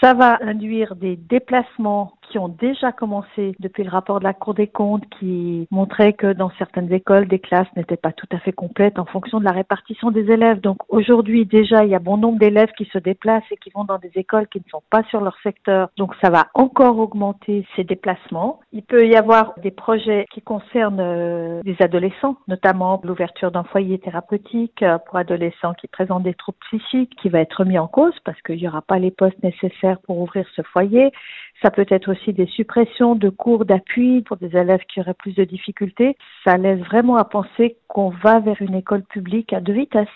[0.00, 4.52] Ça va induire des déplacements qui ont déjà commencé depuis le rapport de la Cour
[4.52, 8.52] des comptes qui montrait que dans certaines écoles, des classes n'étaient pas tout à fait
[8.52, 10.60] complètes en fonction de la répartition des élèves.
[10.60, 13.84] Donc aujourd'hui, déjà, il y a bon nombre d'élèves qui se déplacent et qui vont
[13.84, 15.88] dans des écoles qui ne sont pas sur leur secteur.
[15.96, 18.60] Donc ça va encore augmenter ces déplacements.
[18.72, 23.98] Il peut y avoir des projets qui concernent euh, des adolescents, notamment l'ouverture d'un foyer
[23.98, 28.14] thérapeutique euh, pour adolescents qui présentent des troubles psychiques qui va être mis en cause
[28.24, 31.12] parce qu'il n'y aura pas les postes nécessaires pour ouvrir ce foyer.
[31.62, 35.34] Ça peut être aussi des suppressions de cours d'appui pour des élèves qui auraient plus
[35.34, 36.16] de difficultés.
[36.44, 40.08] Ça laisse vraiment à penser qu'on va vers une école publique à deux vitesses.